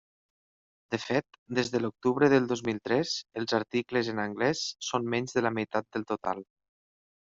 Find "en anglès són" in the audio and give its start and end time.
4.17-5.11